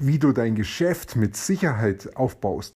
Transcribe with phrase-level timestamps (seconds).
[0.00, 2.74] wie du dein Geschäft mit Sicherheit aufbaust.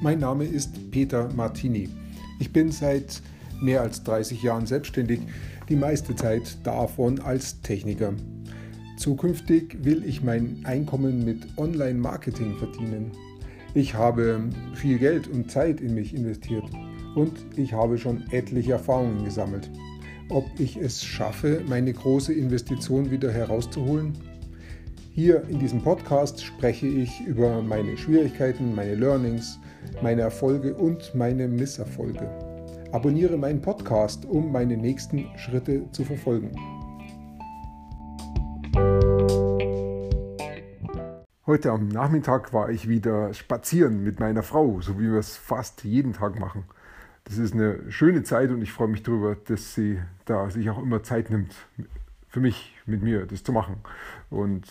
[0.00, 1.88] Mein Name ist Peter Martini.
[2.38, 3.22] Ich bin seit
[3.60, 5.20] mehr als 30 Jahren selbstständig,
[5.68, 8.12] die meiste Zeit davon als Techniker.
[8.98, 13.12] Zukünftig will ich mein Einkommen mit Online-Marketing verdienen.
[13.74, 14.40] Ich habe
[14.74, 16.64] viel Geld und Zeit in mich investiert
[17.14, 19.70] und ich habe schon etliche Erfahrungen gesammelt
[20.30, 24.12] ob ich es schaffe, meine große Investition wieder herauszuholen?
[25.12, 29.58] Hier in diesem Podcast spreche ich über meine Schwierigkeiten, meine Learnings,
[30.02, 32.28] meine Erfolge und meine Misserfolge.
[32.92, 36.52] Abonniere meinen Podcast, um meine nächsten Schritte zu verfolgen.
[41.46, 45.82] Heute am Nachmittag war ich wieder spazieren mit meiner Frau, so wie wir es fast
[45.84, 46.64] jeden Tag machen
[47.28, 50.82] das ist eine schöne Zeit und ich freue mich darüber, dass sie da sich auch
[50.82, 51.54] immer Zeit nimmt,
[52.28, 53.76] für mich, mit mir, das zu machen.
[54.30, 54.66] Und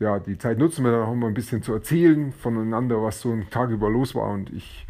[0.00, 3.30] ja, die Zeit nutzen wir dann auch immer ein bisschen zu erzählen voneinander, was so
[3.30, 4.30] ein Tag über los war.
[4.30, 4.86] Und ich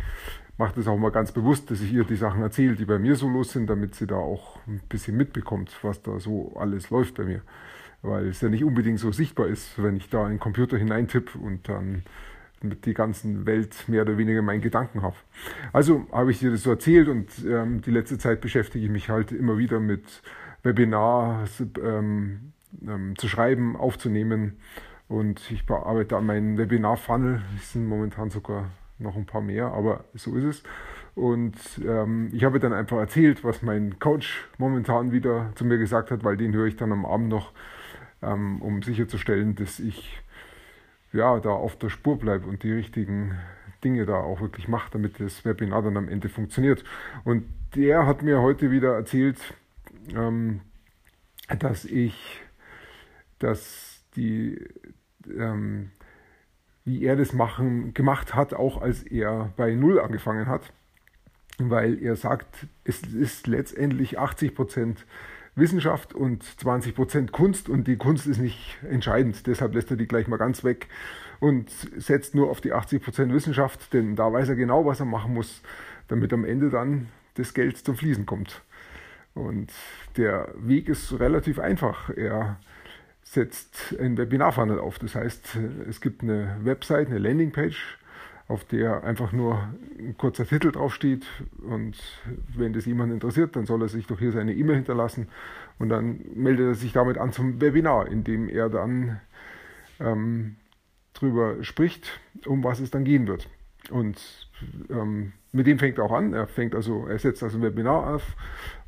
[0.56, 3.14] mache das auch mal ganz bewusst, dass ich ihr die Sachen erzähle, die bei mir
[3.14, 7.16] so los sind, damit sie da auch ein bisschen mitbekommt, was da so alles läuft
[7.16, 7.42] bei mir.
[8.00, 11.38] Weil es ja nicht unbedingt so sichtbar ist, wenn ich da in den Computer hineintippe
[11.38, 12.04] und dann
[12.70, 15.16] die ganzen Welt mehr oder weniger meinen Gedanken habe.
[15.72, 19.08] Also habe ich dir das so erzählt und ähm, die letzte Zeit beschäftige ich mich
[19.08, 20.22] halt immer wieder mit
[20.62, 22.52] Webinars ähm,
[22.86, 24.58] ähm, zu schreiben, aufzunehmen
[25.08, 27.42] und ich bearbeite an meinen Webinar-Funnel.
[27.56, 30.62] Es sind momentan sogar noch ein paar mehr, aber so ist es.
[31.14, 36.10] Und ähm, ich habe dann einfach erzählt, was mein Coach momentan wieder zu mir gesagt
[36.10, 37.52] hat, weil den höre ich dann am Abend noch,
[38.22, 40.22] ähm, um sicherzustellen, dass ich
[41.16, 43.38] ja, da auf der Spur bleibe und die richtigen
[43.82, 46.84] Dinge da auch wirklich mache, damit das Webinar dann am Ende funktioniert.
[47.24, 49.38] Und der hat mir heute wieder erzählt,
[50.14, 50.60] ähm,
[51.58, 52.40] dass ich,
[53.38, 54.58] dass die,
[55.28, 55.90] ähm,
[56.84, 60.72] wie er das machen, gemacht hat, auch als er bei Null angefangen hat,
[61.58, 65.06] weil er sagt, es ist letztendlich 80 Prozent
[65.56, 69.46] Wissenschaft und 20 Prozent Kunst und die Kunst ist nicht entscheidend.
[69.46, 70.86] Deshalb lässt er die gleich mal ganz weg
[71.40, 75.06] und setzt nur auf die 80 Prozent Wissenschaft, denn da weiß er genau, was er
[75.06, 75.62] machen muss,
[76.08, 78.62] damit am Ende dann das Geld zum Fließen kommt.
[79.34, 79.72] Und
[80.16, 82.10] der Weg ist relativ einfach.
[82.10, 82.58] Er
[83.22, 84.98] setzt ein Webinar-Funnel auf.
[84.98, 85.58] Das heißt,
[85.88, 87.98] es gibt eine Website, eine Landingpage,
[88.48, 89.68] auf der einfach nur
[89.98, 91.26] ein kurzer Titel draufsteht.
[91.68, 91.96] Und
[92.54, 95.28] wenn das jemand interessiert, dann soll er sich doch hier seine E-Mail hinterlassen
[95.78, 99.20] und dann meldet er sich damit an zum Webinar, in dem er dann
[99.98, 100.56] ähm,
[101.12, 103.48] drüber spricht, um was es dann gehen wird.
[103.90, 104.16] Und
[104.90, 106.34] ähm, mit dem fängt er auch an.
[106.34, 108.36] Er fängt also, er setzt also ein Webinar auf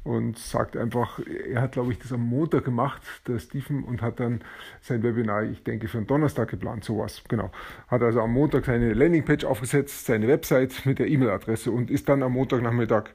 [0.04, 1.20] und sagt einfach,
[1.50, 4.40] er hat, glaube ich, das am Montag gemacht, der Stephen, und hat dann
[4.80, 7.50] sein Webinar, ich denke, für einen Donnerstag geplant, sowas, genau.
[7.88, 12.22] Hat also am Montag seine Landingpage aufgesetzt, seine Website mit der E-Mail-Adresse und ist dann
[12.22, 13.10] am Montagnachmittag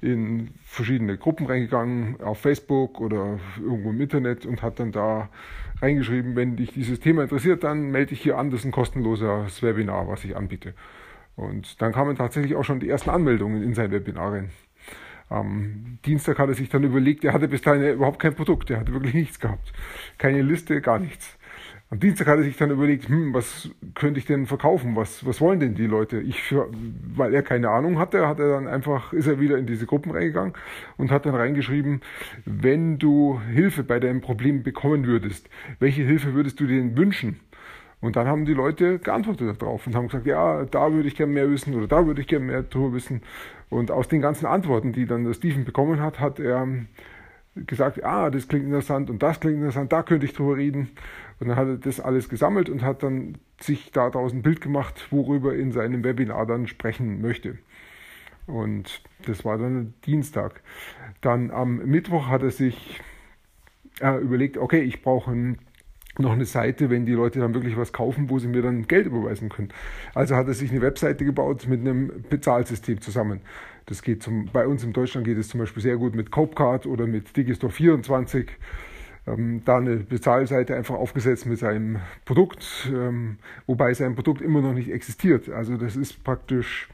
[0.00, 5.28] in verschiedene Gruppen reingegangen, auf Facebook oder irgendwo im Internet und hat dann da
[5.82, 9.62] reingeschrieben, wenn dich dieses Thema interessiert, dann melde dich hier an, das ist ein kostenloses
[9.62, 10.74] Webinar, was ich anbiete.
[11.40, 14.50] Und dann kamen tatsächlich auch schon die ersten Anmeldungen in sein Webinar rein.
[15.30, 18.80] Am Dienstag hat er sich dann überlegt, er hatte bis dahin überhaupt kein Produkt, er
[18.80, 19.72] hatte wirklich nichts gehabt.
[20.18, 21.38] Keine Liste, gar nichts.
[21.88, 24.96] Am Dienstag hat er sich dann überlegt, hm, was könnte ich denn verkaufen?
[24.96, 26.20] Was, was wollen denn die Leute?
[26.20, 26.54] Ich,
[27.14, 30.12] weil er keine Ahnung hatte, hat er dann einfach, ist er wieder in diese Gruppen
[30.12, 30.52] reingegangen
[30.98, 32.02] und hat dann reingeschrieben,
[32.44, 37.40] wenn du Hilfe bei deinem Problem bekommen würdest, welche Hilfe würdest du dir denn wünschen?
[38.00, 41.32] Und dann haben die Leute geantwortet darauf und haben gesagt, ja, da würde ich gerne
[41.32, 43.22] mehr wissen oder da würde ich gerne mehr drüber wissen.
[43.68, 46.66] Und aus den ganzen Antworten, die dann der Stephen bekommen hat, hat er
[47.54, 50.90] gesagt, ah, das klingt interessant und das klingt interessant, da könnte ich drüber reden.
[51.40, 55.08] Und dann hat er das alles gesammelt und hat dann sich daraus ein Bild gemacht,
[55.10, 57.58] worüber in seinem Webinar dann sprechen möchte.
[58.46, 60.62] Und das war dann Dienstag.
[61.20, 63.00] Dann am Mittwoch hat er sich
[64.00, 65.58] äh, überlegt, okay, ich brauche ein
[66.18, 69.06] noch eine Seite, wenn die Leute dann wirklich was kaufen, wo sie mir dann Geld
[69.06, 69.68] überweisen können.
[70.14, 73.40] Also hat er sich eine Webseite gebaut mit einem Bezahlsystem zusammen.
[73.86, 76.86] Das geht zum, bei uns in Deutschland geht es zum Beispiel sehr gut mit Copecard
[76.86, 78.48] oder mit Digistore24.
[79.26, 84.72] Ähm, da eine Bezahlseite einfach aufgesetzt mit seinem Produkt, ähm, wobei sein Produkt immer noch
[84.72, 85.48] nicht existiert.
[85.50, 86.88] Also das ist praktisch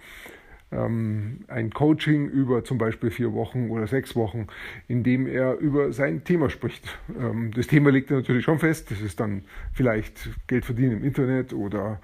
[0.78, 4.46] ein Coaching über zum Beispiel vier Wochen oder sechs Wochen,
[4.88, 6.98] in dem er über sein Thema spricht.
[7.18, 8.90] Ähm, das Thema liegt natürlich schon fest.
[8.90, 12.00] Das ist dann vielleicht Geld verdienen im Internet oder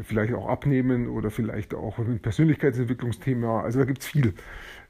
[0.00, 3.62] vielleicht auch abnehmen oder vielleicht auch ein Persönlichkeitsentwicklungsthema.
[3.62, 4.34] Also da gibt es viel.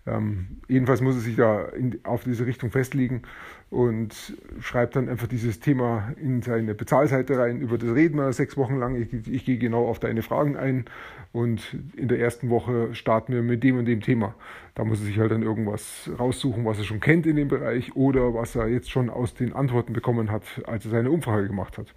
[0.07, 3.23] Ähm, jedenfalls muss er sich da in, auf diese Richtung festlegen
[3.71, 7.61] und schreibt dann einfach dieses Thema in seine Bezahlseite rein.
[7.61, 8.97] Über das reden wir sechs Wochen lang.
[8.97, 10.85] Ich, ich gehe genau auf deine Fragen ein
[11.33, 14.35] und in der ersten Woche starten wir mit dem und dem Thema.
[14.75, 17.97] Da muss er sich halt dann irgendwas raussuchen, was er schon kennt in dem Bereich
[17.97, 21.79] oder was er jetzt schon aus den Antworten bekommen hat, als er seine Umfrage gemacht
[21.79, 21.95] hat.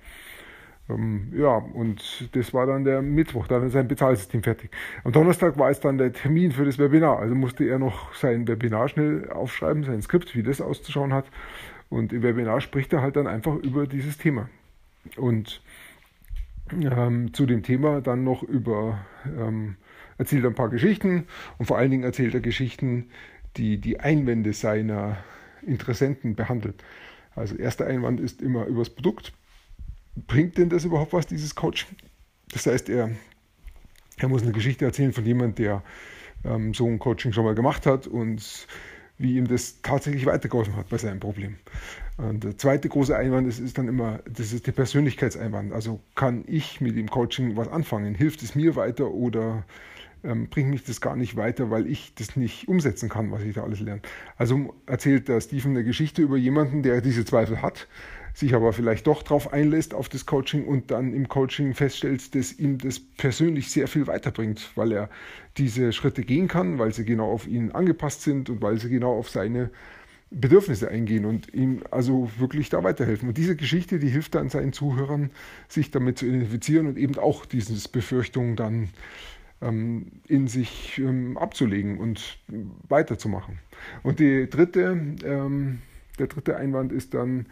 [0.89, 4.71] Ähm, ja, und das war dann der Mittwoch, dann ist sein Bezahlsystem fertig.
[5.03, 7.19] Am Donnerstag war es dann der Termin für das Webinar.
[7.19, 11.25] Also musste er noch sein Webinar schnell aufschreiben, sein Skript, wie das auszuschauen hat.
[11.89, 14.49] Und im Webinar spricht er halt dann einfach über dieses Thema.
[15.15, 15.61] Und
[16.71, 19.75] ähm, zu dem Thema dann noch über, ähm,
[20.17, 21.25] erzählt er ein paar Geschichten
[21.57, 23.09] und vor allen Dingen erzählt er Geschichten,
[23.55, 25.17] die die Einwände seiner
[25.65, 26.75] Interessenten behandeln.
[27.35, 29.33] Also erster Einwand ist immer übers Produkt
[30.25, 31.95] bringt denn das überhaupt was, dieses Coaching?
[32.51, 33.11] Das heißt, er,
[34.17, 35.83] er muss eine Geschichte erzählen von jemandem, der
[36.43, 38.67] ähm, so ein Coaching schon mal gemacht hat und
[39.17, 41.57] wie ihm das tatsächlich weitergeholfen hat bei seinem Problem.
[42.17, 45.73] Und der zweite große Einwand ist, ist dann immer, das ist der Persönlichkeitseinwand.
[45.73, 48.15] Also kann ich mit dem Coaching was anfangen?
[48.15, 49.65] Hilft es mir weiter oder
[50.23, 53.55] ähm, bringt mich das gar nicht weiter, weil ich das nicht umsetzen kann, was ich
[53.55, 54.01] da alles lerne?
[54.35, 57.87] Also erzählt der Stephen eine Geschichte über jemanden, der diese Zweifel hat
[58.37, 62.53] sich aber vielleicht doch darauf einlässt auf das Coaching und dann im Coaching feststellt, dass
[62.53, 65.09] ihm das persönlich sehr viel weiterbringt, weil er
[65.57, 69.17] diese Schritte gehen kann, weil sie genau auf ihn angepasst sind und weil sie genau
[69.17, 69.71] auf seine
[70.29, 73.27] Bedürfnisse eingehen und ihm also wirklich da weiterhelfen.
[73.27, 75.31] Und diese Geschichte, die hilft dann seinen Zuhörern,
[75.67, 78.89] sich damit zu identifizieren und eben auch diese Befürchtungen dann
[79.61, 82.37] ähm, in sich ähm, abzulegen und
[82.87, 83.57] weiterzumachen.
[84.03, 85.79] Und die dritte, ähm,
[86.19, 87.47] der dritte Einwand ist dann,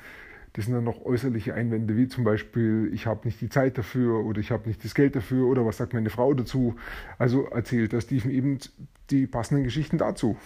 [0.56, 4.24] das sind dann noch äußerliche Einwände, wie zum Beispiel, ich habe nicht die Zeit dafür
[4.24, 6.76] oder ich habe nicht das Geld dafür oder was sagt meine Frau dazu.
[7.18, 8.60] Also erzählt der Stephen eben
[9.10, 10.38] die passenden Geschichten dazu.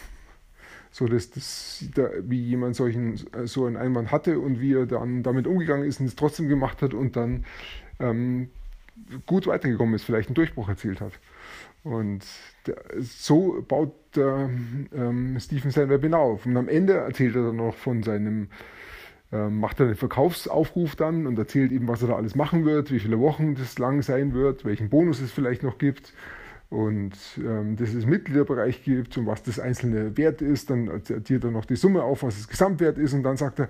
[0.89, 1.85] So dass das,
[2.23, 6.07] wie jemand solchen, so einen Einwand hatte und wie er dann damit umgegangen ist und
[6.07, 7.45] es trotzdem gemacht hat und dann
[7.99, 8.49] ähm,
[9.27, 11.13] gut weitergekommen ist, vielleicht einen Durchbruch erzielt hat.
[11.83, 12.25] Und
[12.99, 14.49] so baut der,
[14.91, 16.47] ähm, Stephen sein Webinar auf.
[16.47, 18.47] Und am Ende erzählt er dann noch von seinem
[19.31, 22.99] macht er den Verkaufsaufruf dann und erzählt eben, was er da alles machen wird, wie
[22.99, 26.13] viele Wochen das lang sein wird, welchen Bonus es vielleicht noch gibt
[26.69, 30.69] und ähm, dass es Mitgliederbereich gibt und was das einzelne Wert ist.
[30.69, 33.69] Dann erzählt er noch die Summe auf, was das Gesamtwert ist und dann sagt er,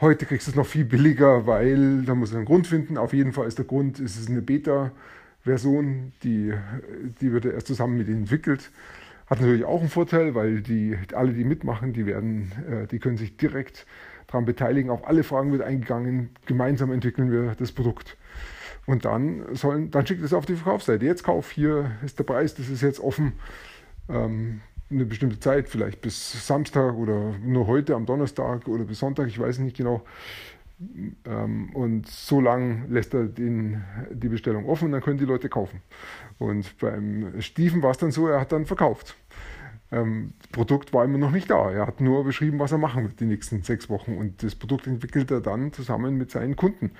[0.00, 2.98] heute kriegst du es noch viel billiger, weil da muss er einen Grund finden.
[2.98, 6.52] Auf jeden Fall ist der Grund, es ist eine Beta-Version, die,
[7.20, 8.72] die wird er erst zusammen mit entwickelt.
[9.26, 13.16] Hat natürlich auch einen Vorteil, weil die, alle, die mitmachen, die werden, äh, die können
[13.16, 13.86] sich direkt
[14.32, 14.90] daran beteiligen.
[14.90, 16.30] Auf alle Fragen wird eingegangen.
[16.46, 18.16] Gemeinsam entwickeln wir das Produkt.
[18.86, 21.04] Und dann, sollen, dann schickt es auf die Verkaufsseite.
[21.04, 23.34] Jetzt kauf, hier ist der Preis, das ist jetzt offen.
[24.08, 29.28] Ähm, eine bestimmte Zeit, vielleicht bis Samstag oder nur heute am Donnerstag oder bis Sonntag,
[29.28, 30.02] ich weiß nicht genau.
[31.24, 35.48] Ähm, und so lange lässt er den, die Bestellung offen und dann können die Leute
[35.48, 35.80] kaufen.
[36.38, 39.14] Und beim Stiefen war es dann so, er hat dann verkauft
[39.92, 41.70] ähm, Produkt war immer noch nicht da.
[41.70, 44.16] Er hat nur beschrieben, was er machen wird die nächsten sechs Wochen.
[44.16, 46.92] Und das Produkt entwickelt er dann zusammen mit seinen Kunden.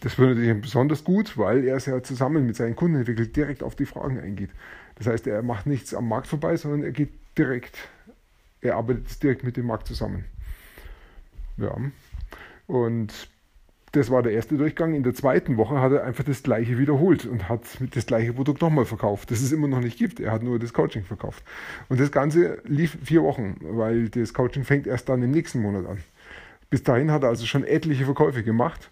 [0.00, 3.62] Das wird natürlich besonders gut, weil er es ja zusammen mit seinen Kunden entwickelt, direkt
[3.62, 4.50] auf die Fragen eingeht.
[4.96, 7.78] Das heißt, er macht nichts am Markt vorbei, sondern er geht direkt,
[8.60, 10.24] er arbeitet direkt mit dem Markt zusammen.
[11.56, 11.76] Ja.
[12.66, 13.29] Und
[13.92, 14.94] das war der erste Durchgang.
[14.94, 18.60] In der zweiten Woche hat er einfach das gleiche wiederholt und hat das gleiche Produkt
[18.60, 20.20] nochmal verkauft, das es immer noch nicht gibt.
[20.20, 21.42] Er hat nur das Coaching verkauft.
[21.88, 25.86] Und das Ganze lief vier Wochen, weil das Coaching fängt erst dann im nächsten Monat
[25.86, 25.98] an.
[26.70, 28.90] Bis dahin hat er also schon etliche Verkäufe gemacht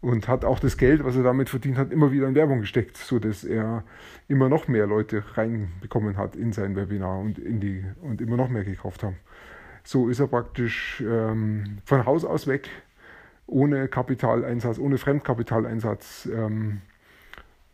[0.00, 2.96] und hat auch das Geld, was er damit verdient hat, immer wieder in Werbung gesteckt,
[2.96, 3.84] sodass er
[4.26, 8.48] immer noch mehr Leute reinbekommen hat in sein Webinar und, in die, und immer noch
[8.48, 9.16] mehr gekauft haben.
[9.84, 12.68] So ist er praktisch ähm, von Haus aus weg
[13.52, 16.80] ohne Kapitaleinsatz, ohne Fremdkapitaleinsatz ähm,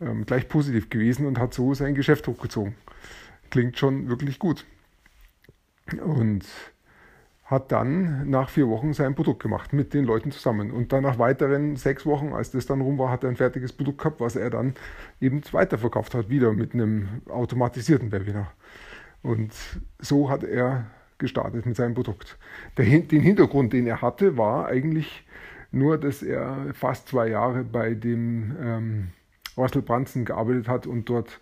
[0.01, 2.75] ähm, gleich positiv gewesen und hat so sein Geschäft hochgezogen.
[3.51, 4.67] Klingt schon wirklich gut.
[6.05, 6.45] Und
[7.45, 10.71] hat dann nach vier Wochen sein Produkt gemacht mit den Leuten zusammen.
[10.71, 13.73] Und dann nach weiteren sechs Wochen, als das dann rum war, hat er ein fertiges
[13.73, 14.75] Produkt gehabt, was er dann
[15.19, 18.53] eben weiterverkauft hat, wieder mit einem automatisierten Webinar.
[19.23, 19.55] Und
[19.99, 22.37] so hat er gestartet mit seinem Produkt.
[22.77, 25.25] Der, den Hintergrund, den er hatte, war eigentlich
[25.71, 29.09] nur, dass er fast zwei Jahre bei dem ähm,
[29.57, 31.41] Russell Brunson gearbeitet hat und dort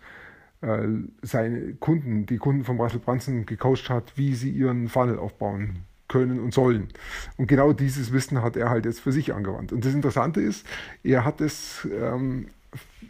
[0.61, 0.87] äh,
[1.21, 6.39] seine Kunden, die Kunden von Russell Brunson gecoacht hat, wie sie ihren Funnel aufbauen können
[6.39, 6.89] und sollen.
[7.37, 9.73] Und genau dieses Wissen hat er halt jetzt für sich angewandt.
[9.73, 10.65] Und das Interessante ist,
[11.03, 12.47] er hat es ähm,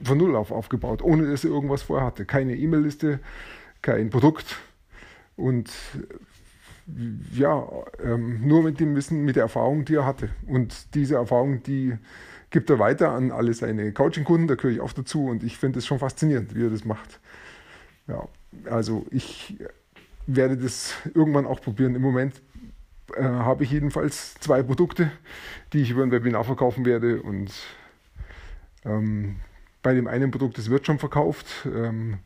[0.04, 2.26] von Null auf aufgebaut, ohne dass er irgendwas vorher hatte.
[2.26, 3.20] Keine E-Mail-Liste,
[3.82, 4.58] kein Produkt,
[5.38, 5.70] Und
[7.34, 7.68] ja,
[8.04, 10.30] ähm, nur mit dem Wissen, mit der Erfahrung, die er hatte.
[10.46, 11.98] Und diese Erfahrung, die
[12.50, 15.80] gibt er weiter an alle seine Coaching-Kunden, da gehöre ich auch dazu und ich finde
[15.80, 17.20] es schon faszinierend, wie er das macht.
[18.08, 18.28] Ja,
[18.70, 19.58] also ich
[20.28, 21.96] werde das irgendwann auch probieren.
[21.96, 22.42] Im Moment
[23.16, 25.12] äh, habe ich jedenfalls zwei Produkte,
[25.74, 27.52] die ich über ein Webinar verkaufen werde und
[28.86, 29.38] ähm,
[29.84, 32.20] bei dem einen Produkt, das wird schon verkauft, ähm,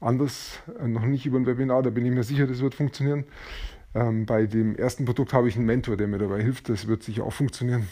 [0.00, 3.24] anders äh, noch nicht über ein Webinar, da bin ich mir sicher, das wird funktionieren.
[3.94, 7.02] Ähm, bei dem ersten Produkt habe ich einen Mentor, der mir dabei hilft, das wird
[7.02, 7.88] sicher auch funktionieren.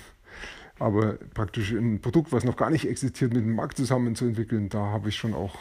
[0.78, 4.68] Aber praktisch ein Produkt, was noch gar nicht existiert, mit dem Markt zusammen zu entwickeln,
[4.68, 5.56] da habe ich schon auch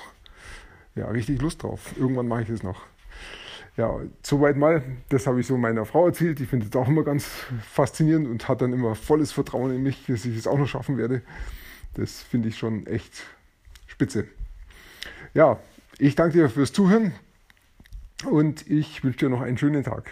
[0.95, 1.93] ja, richtig Lust drauf.
[1.97, 2.83] Irgendwann mache ich das noch.
[3.77, 4.83] Ja, soweit mal.
[5.09, 6.39] Das habe ich so meiner Frau erzählt.
[6.39, 7.25] Die findet es auch immer ganz
[7.71, 10.97] faszinierend und hat dann immer volles Vertrauen in mich, dass ich es auch noch schaffen
[10.97, 11.21] werde.
[11.93, 13.23] Das finde ich schon echt
[13.85, 14.27] spitze.
[15.33, 15.59] Ja,
[15.99, 17.13] ich danke dir fürs Zuhören
[18.25, 20.11] und ich wünsche dir noch einen schönen Tag.